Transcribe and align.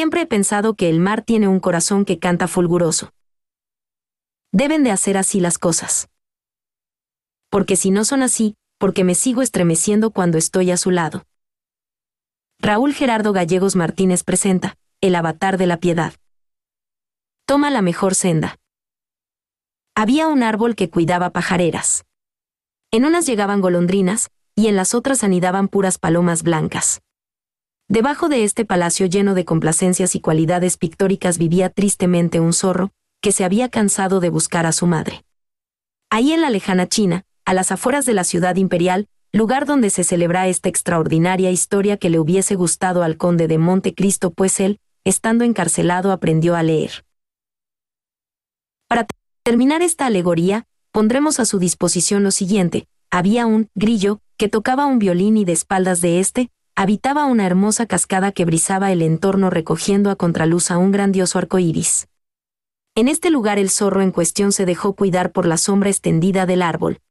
Siempre 0.00 0.22
he 0.22 0.26
pensado 0.26 0.76
que 0.76 0.88
el 0.88 0.98
mar 0.98 1.20
tiene 1.20 1.46
un 1.46 1.60
corazón 1.60 2.06
que 2.06 2.18
canta 2.18 2.48
fulguroso. 2.48 3.12
Deben 4.50 4.82
de 4.82 4.92
hacer 4.92 5.18
así 5.18 5.40
las 5.40 5.58
cosas. 5.58 6.08
Porque 7.50 7.76
si 7.76 7.90
no 7.90 8.06
son 8.06 8.22
así, 8.22 8.56
porque 8.78 9.04
me 9.04 9.14
sigo 9.14 9.42
estremeciendo 9.42 10.10
cuando 10.10 10.38
estoy 10.38 10.70
a 10.70 10.78
su 10.78 10.90
lado. 10.90 11.24
Raúl 12.60 12.94
Gerardo 12.94 13.34
Gallegos 13.34 13.76
Martínez 13.76 14.24
presenta, 14.24 14.78
El 15.02 15.14
avatar 15.16 15.58
de 15.58 15.66
la 15.66 15.76
piedad. 15.76 16.14
Toma 17.44 17.68
la 17.68 17.82
mejor 17.82 18.14
senda. 18.14 18.56
Había 19.94 20.28
un 20.28 20.42
árbol 20.42 20.76
que 20.76 20.88
cuidaba 20.88 21.28
pajareras. 21.28 22.06
En 22.90 23.04
unas 23.04 23.26
llegaban 23.26 23.60
golondrinas, 23.60 24.30
y 24.54 24.68
en 24.68 24.76
las 24.76 24.94
otras 24.94 25.24
anidaban 25.24 25.68
puras 25.68 25.98
palomas 25.98 26.42
blancas. 26.42 27.02
Debajo 27.90 28.28
de 28.28 28.44
este 28.44 28.64
palacio 28.64 29.06
lleno 29.06 29.34
de 29.34 29.44
complacencias 29.44 30.14
y 30.14 30.20
cualidades 30.20 30.76
pictóricas 30.76 31.38
vivía 31.38 31.70
tristemente 31.70 32.38
un 32.38 32.52
zorro, 32.52 32.92
que 33.20 33.32
se 33.32 33.42
había 33.42 33.68
cansado 33.68 34.20
de 34.20 34.30
buscar 34.30 34.64
a 34.64 34.70
su 34.70 34.86
madre. 34.86 35.24
Ahí 36.08 36.30
en 36.30 36.40
la 36.40 36.50
lejana 36.50 36.86
China, 36.86 37.24
a 37.44 37.52
las 37.52 37.72
afueras 37.72 38.06
de 38.06 38.14
la 38.14 38.22
ciudad 38.22 38.54
imperial, 38.54 39.08
lugar 39.32 39.66
donde 39.66 39.90
se 39.90 40.04
celebra 40.04 40.46
esta 40.46 40.68
extraordinaria 40.68 41.50
historia 41.50 41.96
que 41.96 42.10
le 42.10 42.20
hubiese 42.20 42.54
gustado 42.54 43.02
al 43.02 43.16
conde 43.16 43.48
de 43.48 43.58
Montecristo, 43.58 44.30
pues 44.30 44.60
él, 44.60 44.78
estando 45.02 45.42
encarcelado, 45.42 46.12
aprendió 46.12 46.54
a 46.54 46.62
leer. 46.62 47.04
Para 48.86 49.08
terminar 49.42 49.82
esta 49.82 50.06
alegoría, 50.06 50.64
pondremos 50.92 51.40
a 51.40 51.44
su 51.44 51.58
disposición 51.58 52.22
lo 52.22 52.30
siguiente. 52.30 52.86
Había 53.10 53.46
un 53.46 53.68
grillo 53.74 54.20
que 54.36 54.48
tocaba 54.48 54.86
un 54.86 55.00
violín 55.00 55.36
y 55.36 55.44
de 55.44 55.54
espaldas 55.54 56.00
de 56.00 56.20
éste, 56.20 56.50
habitaba 56.80 57.26
una 57.26 57.44
hermosa 57.44 57.84
cascada 57.84 58.32
que 58.32 58.46
brisaba 58.46 58.90
el 58.90 59.02
entorno 59.02 59.50
recogiendo 59.50 60.08
a 60.08 60.16
contraluz 60.16 60.70
a 60.70 60.78
un 60.78 60.92
grandioso 60.92 61.38
arco 61.38 61.58
iris. 61.58 62.08
En 62.94 63.06
este 63.06 63.28
lugar 63.28 63.58
el 63.58 63.68
zorro 63.68 64.00
en 64.00 64.12
cuestión 64.12 64.50
se 64.50 64.64
dejó 64.64 64.94
cuidar 64.94 65.30
por 65.30 65.44
la 65.44 65.58
sombra 65.58 65.90
extendida 65.90 66.46
del 66.46 66.62
árbol, 66.62 67.02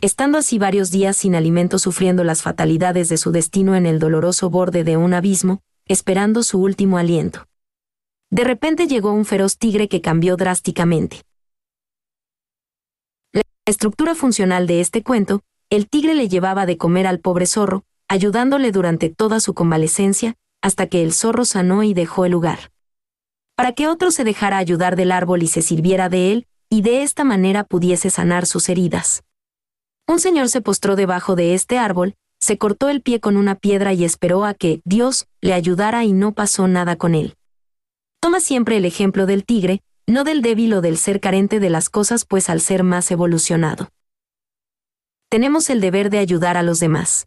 estando 0.00 0.38
así 0.38 0.58
varios 0.58 0.90
días 0.90 1.18
sin 1.18 1.34
alimento 1.34 1.78
sufriendo 1.78 2.24
las 2.24 2.40
fatalidades 2.40 3.10
de 3.10 3.18
su 3.18 3.32
destino 3.32 3.74
en 3.74 3.84
el 3.84 3.98
doloroso 3.98 4.48
borde 4.48 4.82
de 4.82 4.96
un 4.96 5.12
abismo, 5.12 5.60
esperando 5.84 6.42
su 6.42 6.58
último 6.58 6.96
aliento. 6.96 7.44
De 8.30 8.44
repente 8.44 8.86
llegó 8.86 9.12
un 9.12 9.26
feroz 9.26 9.58
tigre 9.58 9.90
que 9.90 10.00
cambió 10.00 10.38
drásticamente. 10.38 11.20
La 13.34 13.42
estructura 13.66 14.14
funcional 14.14 14.66
de 14.66 14.80
este 14.80 15.02
cuento, 15.02 15.42
el 15.68 15.86
tigre 15.86 16.14
le 16.14 16.30
llevaba 16.30 16.64
de 16.64 16.78
comer 16.78 17.06
al 17.06 17.20
pobre 17.20 17.44
zorro, 17.44 17.84
ayudándole 18.08 18.72
durante 18.72 19.08
toda 19.08 19.40
su 19.40 19.54
convalecencia, 19.54 20.34
hasta 20.62 20.86
que 20.86 21.02
el 21.02 21.12
zorro 21.12 21.44
sanó 21.44 21.82
y 21.82 21.94
dejó 21.94 22.24
el 22.24 22.32
lugar. 22.32 22.70
Para 23.56 23.72
que 23.72 23.88
otro 23.88 24.10
se 24.10 24.24
dejara 24.24 24.58
ayudar 24.58 24.96
del 24.96 25.12
árbol 25.12 25.42
y 25.42 25.46
se 25.46 25.62
sirviera 25.62 26.08
de 26.08 26.32
él, 26.32 26.46
y 26.68 26.82
de 26.82 27.02
esta 27.02 27.24
manera 27.24 27.64
pudiese 27.64 28.10
sanar 28.10 28.46
sus 28.46 28.68
heridas. 28.68 29.22
Un 30.08 30.20
señor 30.20 30.48
se 30.48 30.60
postró 30.60 30.96
debajo 30.96 31.36
de 31.36 31.54
este 31.54 31.78
árbol, 31.78 32.14
se 32.38 32.58
cortó 32.58 32.88
el 32.88 33.02
pie 33.02 33.20
con 33.20 33.36
una 33.36 33.54
piedra 33.54 33.92
y 33.92 34.04
esperó 34.04 34.44
a 34.44 34.54
que 34.54 34.80
Dios 34.84 35.26
le 35.40 35.52
ayudara 35.52 36.04
y 36.04 36.12
no 36.12 36.32
pasó 36.32 36.68
nada 36.68 36.96
con 36.96 37.14
él. 37.14 37.34
Toma 38.20 38.40
siempre 38.40 38.76
el 38.76 38.84
ejemplo 38.84 39.26
del 39.26 39.44
tigre, 39.44 39.82
no 40.06 40.22
del 40.22 40.42
débil 40.42 40.74
o 40.74 40.80
del 40.80 40.98
ser 40.98 41.20
carente 41.20 41.60
de 41.60 41.70
las 41.70 41.88
cosas, 41.90 42.24
pues 42.24 42.48
al 42.50 42.60
ser 42.60 42.82
más 42.82 43.10
evolucionado. 43.10 43.88
Tenemos 45.28 45.70
el 45.70 45.80
deber 45.80 46.10
de 46.10 46.18
ayudar 46.18 46.56
a 46.56 46.62
los 46.62 46.78
demás. 46.78 47.26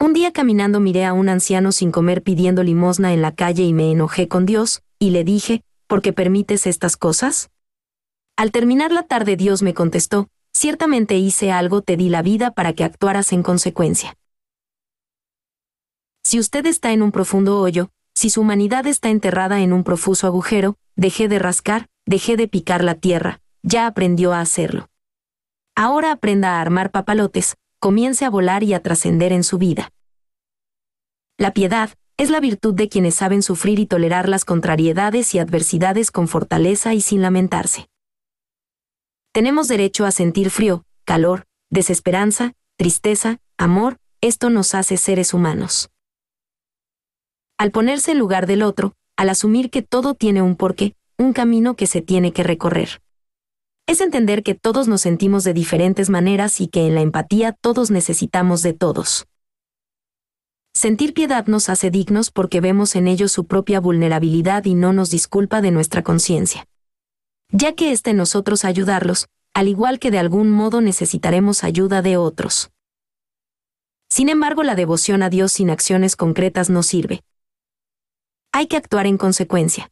Un 0.00 0.12
día 0.12 0.32
caminando 0.32 0.78
miré 0.78 1.04
a 1.04 1.12
un 1.12 1.28
anciano 1.28 1.72
sin 1.72 1.90
comer 1.90 2.22
pidiendo 2.22 2.62
limosna 2.62 3.12
en 3.12 3.20
la 3.20 3.34
calle 3.34 3.64
y 3.64 3.72
me 3.72 3.90
enojé 3.90 4.28
con 4.28 4.46
Dios, 4.46 4.82
y 5.00 5.10
le 5.10 5.24
dije, 5.24 5.64
¿por 5.88 6.02
qué 6.02 6.12
permites 6.12 6.68
estas 6.68 6.96
cosas? 6.96 7.50
Al 8.36 8.52
terminar 8.52 8.92
la 8.92 9.02
tarde 9.02 9.34
Dios 9.34 9.62
me 9.62 9.74
contestó, 9.74 10.28
ciertamente 10.52 11.16
hice 11.16 11.50
algo, 11.50 11.82
te 11.82 11.96
di 11.96 12.10
la 12.10 12.22
vida 12.22 12.52
para 12.52 12.74
que 12.74 12.84
actuaras 12.84 13.32
en 13.32 13.42
consecuencia. 13.42 14.14
Si 16.22 16.38
usted 16.38 16.64
está 16.66 16.92
en 16.92 17.02
un 17.02 17.10
profundo 17.10 17.58
hoyo, 17.58 17.90
si 18.14 18.30
su 18.30 18.42
humanidad 18.42 18.86
está 18.86 19.08
enterrada 19.08 19.62
en 19.62 19.72
un 19.72 19.82
profuso 19.82 20.28
agujero, 20.28 20.76
dejé 20.94 21.26
de 21.26 21.40
rascar, 21.40 21.88
dejé 22.06 22.36
de 22.36 22.46
picar 22.46 22.84
la 22.84 22.94
tierra, 22.94 23.40
ya 23.64 23.88
aprendió 23.88 24.32
a 24.32 24.40
hacerlo. 24.40 24.88
Ahora 25.74 26.12
aprenda 26.12 26.56
a 26.56 26.60
armar 26.60 26.92
papalotes, 26.92 27.56
comience 27.80 28.24
a 28.24 28.30
volar 28.30 28.62
y 28.62 28.74
a 28.74 28.82
trascender 28.82 29.32
en 29.32 29.44
su 29.44 29.58
vida. 29.58 29.90
La 31.38 31.52
piedad 31.52 31.90
es 32.16 32.30
la 32.30 32.40
virtud 32.40 32.74
de 32.74 32.88
quienes 32.88 33.14
saben 33.14 33.42
sufrir 33.42 33.78
y 33.78 33.86
tolerar 33.86 34.28
las 34.28 34.44
contrariedades 34.44 35.34
y 35.34 35.38
adversidades 35.38 36.10
con 36.10 36.26
fortaleza 36.26 36.94
y 36.94 37.00
sin 37.00 37.22
lamentarse. 37.22 37.88
Tenemos 39.32 39.68
derecho 39.68 40.04
a 40.04 40.10
sentir 40.10 40.50
frío, 40.50 40.84
calor, 41.04 41.44
desesperanza, 41.70 42.54
tristeza, 42.76 43.38
amor, 43.56 43.98
esto 44.20 44.50
nos 44.50 44.74
hace 44.74 44.96
seres 44.96 45.32
humanos. 45.32 45.90
Al 47.56 47.70
ponerse 47.70 48.12
en 48.12 48.18
lugar 48.18 48.46
del 48.46 48.62
otro, 48.62 48.94
al 49.16 49.28
asumir 49.28 49.70
que 49.70 49.82
todo 49.82 50.14
tiene 50.14 50.42
un 50.42 50.56
porqué, 50.56 50.96
un 51.18 51.32
camino 51.32 51.76
que 51.76 51.86
se 51.86 52.02
tiene 52.02 52.32
que 52.32 52.42
recorrer. 52.42 53.00
Es 53.88 54.00
entender 54.00 54.44
que 54.44 54.54
todos 54.54 54.86
nos 54.86 55.00
sentimos 55.00 55.42
de 55.42 55.52
diferentes 55.52 56.10
maneras 56.10 56.60
y 56.60 56.68
que 56.68 56.86
en 56.86 56.94
la 56.94 57.00
empatía 57.00 57.52
todos 57.52 57.90
necesitamos 57.90 58.62
de 58.62 58.74
todos. 58.74 59.26
Sentir 60.72 61.12
piedad 61.12 61.48
nos 61.48 61.68
hace 61.68 61.90
dignos 61.90 62.30
porque 62.30 62.60
vemos 62.60 62.94
en 62.94 63.08
ellos 63.08 63.32
su 63.32 63.46
propia 63.46 63.80
vulnerabilidad 63.80 64.64
y 64.66 64.74
no 64.74 64.92
nos 64.92 65.10
disculpa 65.10 65.60
de 65.60 65.72
nuestra 65.72 66.04
conciencia 66.04 66.68
ya 67.50 67.74
que 67.74 67.92
está 67.92 68.10
en 68.10 68.18
nosotros 68.18 68.64
ayudarlos, 68.64 69.28
al 69.54 69.68
igual 69.68 69.98
que 69.98 70.10
de 70.10 70.18
algún 70.18 70.50
modo 70.50 70.80
necesitaremos 70.80 71.64
ayuda 71.64 72.02
de 72.02 72.16
otros. 72.16 72.70
Sin 74.10 74.28
embargo, 74.28 74.62
la 74.62 74.74
devoción 74.74 75.22
a 75.22 75.30
Dios 75.30 75.52
sin 75.52 75.70
acciones 75.70 76.16
concretas 76.16 76.70
no 76.70 76.82
sirve. 76.82 77.22
Hay 78.52 78.66
que 78.66 78.76
actuar 78.76 79.06
en 79.06 79.18
consecuencia. 79.18 79.90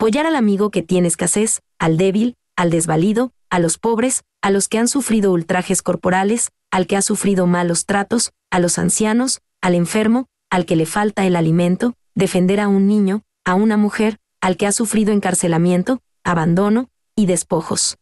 Apoyar 0.00 0.24
al 0.24 0.34
amigo 0.34 0.70
que 0.70 0.82
tiene 0.82 1.08
escasez, 1.08 1.60
al 1.78 1.98
débil, 1.98 2.34
al 2.56 2.70
desvalido, 2.70 3.34
a 3.50 3.58
los 3.58 3.76
pobres, 3.76 4.22
a 4.40 4.50
los 4.50 4.66
que 4.66 4.78
han 4.78 4.88
sufrido 4.88 5.30
ultrajes 5.30 5.82
corporales, 5.82 6.52
al 6.70 6.86
que 6.86 6.96
ha 6.96 7.02
sufrido 7.02 7.46
malos 7.46 7.84
tratos, 7.84 8.32
a 8.50 8.60
los 8.60 8.78
ancianos, 8.78 9.42
al 9.60 9.74
enfermo, 9.74 10.26
al 10.48 10.64
que 10.64 10.74
le 10.74 10.86
falta 10.86 11.26
el 11.26 11.36
alimento, 11.36 11.96
defender 12.14 12.60
a 12.60 12.68
un 12.68 12.86
niño, 12.86 13.24
a 13.44 13.54
una 13.54 13.76
mujer, 13.76 14.16
al 14.40 14.56
que 14.56 14.66
ha 14.66 14.72
sufrido 14.72 15.12
encarcelamiento, 15.12 16.00
abandono 16.24 16.88
y 17.14 17.26
despojos. 17.26 17.98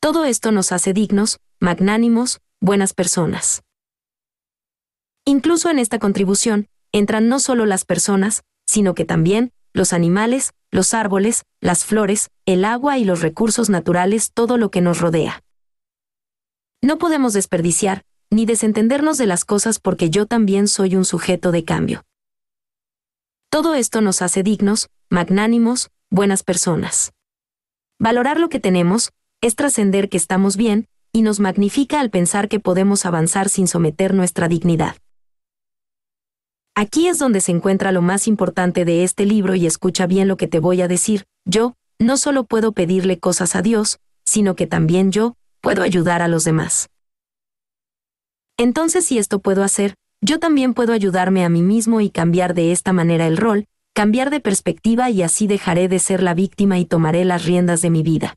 Todo 0.00 0.26
esto 0.26 0.52
nos 0.52 0.70
hace 0.70 0.92
dignos, 0.92 1.40
magnánimos, 1.60 2.40
buenas 2.60 2.92
personas. 2.92 3.62
Incluso 5.24 5.70
en 5.70 5.78
esta 5.78 5.98
contribución, 5.98 6.68
entran 6.92 7.28
no 7.28 7.40
solo 7.40 7.64
las 7.64 7.86
personas, 7.86 8.42
sino 8.66 8.94
que 8.94 9.06
también 9.06 9.54
los 9.76 9.92
animales, 9.92 10.54
los 10.70 10.94
árboles, 10.94 11.44
las 11.60 11.84
flores, 11.84 12.30
el 12.46 12.64
agua 12.64 12.98
y 12.98 13.04
los 13.04 13.20
recursos 13.20 13.68
naturales, 13.68 14.32
todo 14.32 14.56
lo 14.56 14.70
que 14.70 14.80
nos 14.80 15.00
rodea. 15.00 15.42
No 16.82 16.98
podemos 16.98 17.34
desperdiciar, 17.34 18.02
ni 18.30 18.46
desentendernos 18.46 19.18
de 19.18 19.26
las 19.26 19.44
cosas 19.44 19.78
porque 19.78 20.08
yo 20.08 20.26
también 20.26 20.66
soy 20.66 20.96
un 20.96 21.04
sujeto 21.04 21.52
de 21.52 21.64
cambio. 21.64 22.04
Todo 23.50 23.74
esto 23.74 24.00
nos 24.00 24.22
hace 24.22 24.42
dignos, 24.42 24.88
magnánimos, 25.10 25.90
buenas 26.10 26.42
personas. 26.42 27.12
Valorar 27.98 28.40
lo 28.40 28.48
que 28.48 28.60
tenemos, 28.60 29.12
es 29.42 29.56
trascender 29.56 30.08
que 30.08 30.16
estamos 30.16 30.56
bien, 30.56 30.88
y 31.12 31.22
nos 31.22 31.38
magnifica 31.38 32.00
al 32.00 32.10
pensar 32.10 32.48
que 32.48 32.60
podemos 32.60 33.04
avanzar 33.04 33.48
sin 33.48 33.68
someter 33.68 34.14
nuestra 34.14 34.48
dignidad. 34.48 34.96
Aquí 36.78 37.08
es 37.08 37.18
donde 37.18 37.40
se 37.40 37.52
encuentra 37.52 37.90
lo 37.90 38.02
más 38.02 38.28
importante 38.28 38.84
de 38.84 39.02
este 39.02 39.24
libro 39.24 39.54
y 39.54 39.64
escucha 39.64 40.06
bien 40.06 40.28
lo 40.28 40.36
que 40.36 40.46
te 40.46 40.60
voy 40.60 40.82
a 40.82 40.88
decir, 40.88 41.24
yo, 41.46 41.72
no 41.98 42.18
solo 42.18 42.44
puedo 42.44 42.72
pedirle 42.72 43.18
cosas 43.18 43.56
a 43.56 43.62
Dios, 43.62 43.98
sino 44.26 44.56
que 44.56 44.66
también 44.66 45.10
yo, 45.10 45.36
puedo 45.62 45.82
ayudar 45.82 46.20
a 46.20 46.28
los 46.28 46.44
demás. 46.44 46.90
Entonces 48.58 49.06
si 49.06 49.16
esto 49.16 49.38
puedo 49.38 49.62
hacer, 49.64 49.94
yo 50.20 50.38
también 50.38 50.74
puedo 50.74 50.92
ayudarme 50.92 51.46
a 51.46 51.48
mí 51.48 51.62
mismo 51.62 52.02
y 52.02 52.10
cambiar 52.10 52.52
de 52.52 52.72
esta 52.72 52.92
manera 52.92 53.26
el 53.26 53.38
rol, 53.38 53.64
cambiar 53.94 54.28
de 54.28 54.40
perspectiva 54.40 55.08
y 55.08 55.22
así 55.22 55.46
dejaré 55.46 55.88
de 55.88 55.98
ser 55.98 56.22
la 56.22 56.34
víctima 56.34 56.78
y 56.78 56.84
tomaré 56.84 57.24
las 57.24 57.46
riendas 57.46 57.80
de 57.80 57.88
mi 57.88 58.02
vida. 58.02 58.36